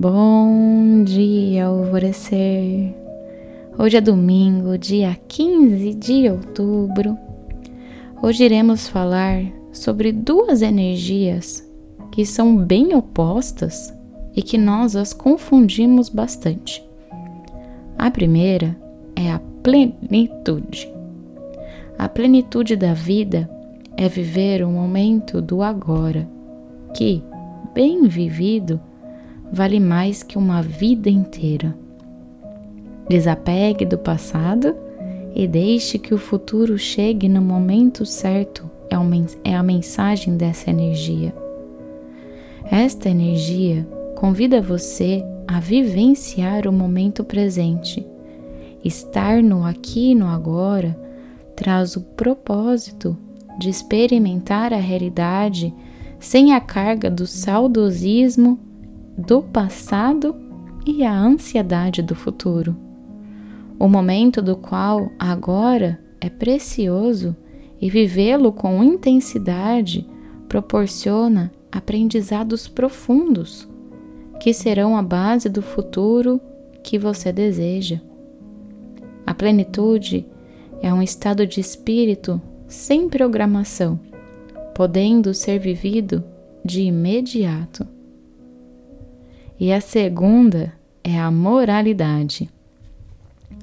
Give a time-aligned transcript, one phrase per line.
[0.00, 2.94] Bom dia, alvorecer.
[3.76, 7.18] Hoje é domingo, dia 15 de outubro.
[8.22, 9.42] Hoje iremos falar
[9.72, 11.68] sobre duas energias
[12.12, 13.92] que são bem opostas
[14.36, 16.80] e que nós as confundimos bastante.
[17.98, 18.80] A primeira
[19.16, 20.88] é a plenitude.
[21.98, 23.50] A plenitude da vida
[23.96, 26.28] é viver o momento do agora,
[26.94, 27.20] que,
[27.74, 28.80] bem vivido,
[29.52, 31.74] vale mais que uma vida inteira.
[33.08, 34.76] Desapegue do passado
[35.34, 41.34] e deixe que o futuro chegue no momento certo, é, é a mensagem dessa energia.
[42.70, 48.06] Esta energia convida você a vivenciar o momento presente.
[48.84, 50.98] Estar no aqui e no agora
[51.56, 53.16] traz o propósito
[53.58, 55.74] de experimentar a realidade
[56.20, 58.58] sem a carga do saudosismo
[59.18, 60.36] do passado
[60.86, 62.76] e a ansiedade do futuro.
[63.76, 67.36] O momento do qual agora é precioso
[67.80, 70.08] e vivê-lo com intensidade
[70.48, 73.68] proporciona aprendizados profundos
[74.40, 76.40] que serão a base do futuro
[76.82, 78.00] que você deseja.
[79.26, 80.24] A plenitude
[80.80, 83.98] é um estado de espírito sem programação,
[84.74, 86.22] podendo ser vivido
[86.64, 87.97] de imediato.
[89.60, 90.72] E a segunda
[91.02, 92.48] é a moralidade.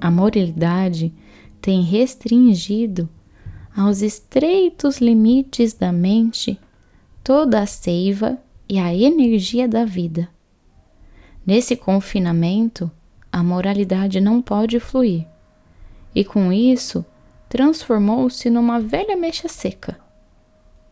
[0.00, 1.14] A moralidade
[1.60, 3.08] tem restringido
[3.76, 6.58] aos estreitos limites da mente
[7.22, 10.28] toda a seiva e a energia da vida.
[11.46, 12.90] Nesse confinamento,
[13.30, 15.26] a moralidade não pode fluir,
[16.14, 17.04] e com isso
[17.48, 19.96] transformou-se numa velha mecha seca.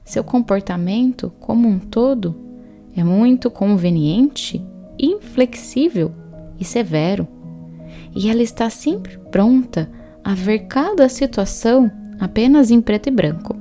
[0.05, 2.36] Seu comportamento, como um todo,
[2.97, 4.64] é muito conveniente
[5.03, 6.12] inflexível
[6.58, 7.27] e severo,
[8.14, 9.91] e ela está sempre pronta
[10.22, 11.90] a ver cada situação
[12.20, 13.57] apenas em preto e branco.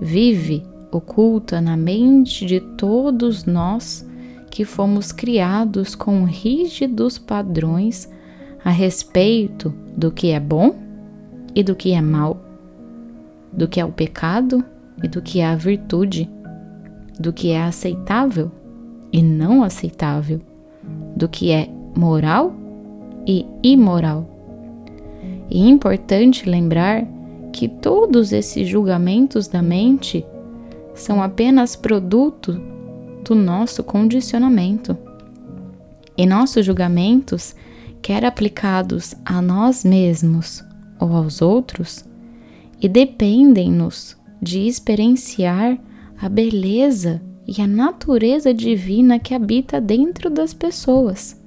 [0.00, 0.62] Vive
[0.92, 4.06] oculta na mente de todos nós
[4.50, 8.08] que fomos criados com rígidos padrões
[8.64, 10.76] a respeito do que é bom
[11.54, 12.40] e do que é mal,
[13.52, 14.64] do que é o pecado
[15.02, 16.30] e do que é a virtude,
[17.18, 18.50] do que é aceitável
[19.12, 20.40] e não aceitável,
[21.16, 22.54] do que é moral
[23.26, 24.28] e imoral.
[25.50, 27.06] E é importante lembrar
[27.52, 30.24] que todos esses julgamentos da mente
[30.94, 32.60] são apenas produto
[33.24, 34.96] do nosso condicionamento.
[36.16, 37.54] E nossos julgamentos,
[38.00, 40.64] quer aplicados a nós mesmos
[40.98, 42.04] ou aos outros,
[42.80, 45.78] e dependem-nos de experienciar
[46.20, 51.40] a beleza e a natureza divina que habita dentro das pessoas.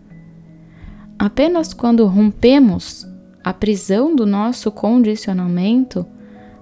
[1.18, 3.08] Apenas quando rompemos
[3.44, 6.06] a prisão do nosso condicionamento,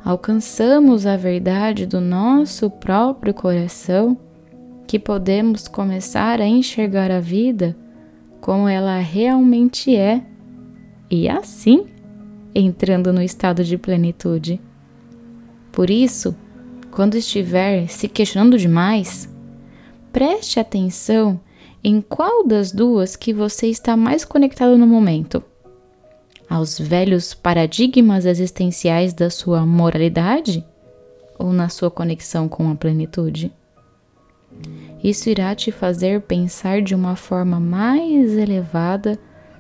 [0.03, 4.17] alcançamos a verdade do nosso próprio coração,
[4.85, 7.75] que podemos começar a enxergar a vida
[8.39, 10.21] como ela realmente é,
[11.09, 11.85] e assim
[12.53, 14.61] entrando no estado de plenitude.
[15.71, 16.35] Por isso,
[16.93, 19.27] quando estiver se questionando demais,
[20.11, 21.39] preste atenção
[21.83, 25.43] em qual das duas que você está mais conectado no momento.
[26.47, 30.63] Aos velhos paradigmas existenciais da sua moralidade
[31.39, 33.51] ou na sua conexão com a plenitude?
[35.03, 39.17] Isso irá te fazer pensar de uma forma mais elevada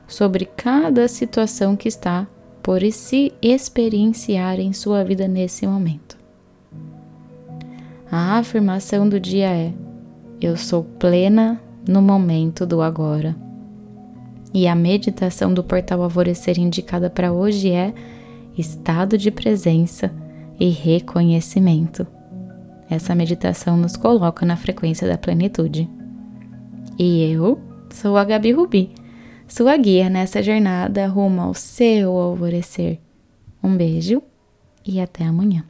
[0.07, 2.27] sobre cada situação que está
[2.61, 6.22] por se experienciar em sua vida nesse momento.
[8.15, 9.73] A afirmação do dia é:
[10.39, 13.35] Eu sou plena no momento do agora.
[14.53, 17.91] E a meditação do portal Alvorecer indicada para hoje é
[18.55, 20.13] estado de presença
[20.59, 22.05] e reconhecimento.
[22.87, 25.89] Essa meditação nos coloca na frequência da plenitude.
[26.99, 27.59] E eu
[27.89, 28.91] sou a Gabi Rubi,
[29.47, 32.99] sua guia nessa jornada rumo ao seu alvorecer.
[33.63, 34.21] Um beijo
[34.85, 35.65] e até amanhã.